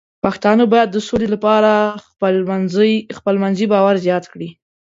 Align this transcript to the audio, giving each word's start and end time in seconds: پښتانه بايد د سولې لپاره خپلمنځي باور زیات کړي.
پښتانه 0.23 0.63
بايد 0.71 0.89
د 0.91 0.97
سولې 1.07 1.27
لپاره 1.35 1.71
خپلمنځي 3.15 3.65
باور 3.73 3.95
زیات 4.05 4.25
کړي. 4.33 4.49